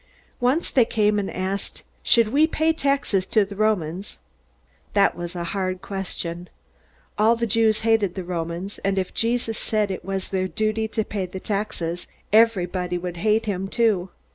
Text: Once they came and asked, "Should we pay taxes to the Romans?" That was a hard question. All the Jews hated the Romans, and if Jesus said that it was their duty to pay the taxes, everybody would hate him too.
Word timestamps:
Once 0.39 0.71
they 0.71 0.83
came 0.83 1.19
and 1.19 1.29
asked, 1.29 1.83
"Should 2.01 2.29
we 2.29 2.47
pay 2.47 2.73
taxes 2.73 3.27
to 3.27 3.45
the 3.45 3.55
Romans?" 3.55 4.17
That 4.93 5.15
was 5.15 5.35
a 5.35 5.43
hard 5.53 5.83
question. 5.83 6.49
All 7.19 7.35
the 7.35 7.45
Jews 7.45 7.81
hated 7.81 8.15
the 8.15 8.23
Romans, 8.23 8.79
and 8.79 8.97
if 8.97 9.13
Jesus 9.13 9.59
said 9.59 9.89
that 9.89 9.93
it 9.93 10.03
was 10.03 10.29
their 10.29 10.47
duty 10.47 10.87
to 10.87 11.03
pay 11.05 11.27
the 11.27 11.39
taxes, 11.39 12.07
everybody 12.33 12.97
would 12.97 13.17
hate 13.17 13.45
him 13.45 13.67
too. 13.67 14.09